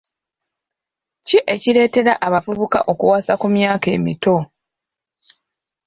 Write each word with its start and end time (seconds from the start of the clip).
Ki 1.27 1.37
ekireetera 1.53 2.13
abavubuka 2.27 2.79
okuwasa 2.91 3.33
ku 3.41 3.47
myaka 3.55 3.87
emito? 3.97 4.35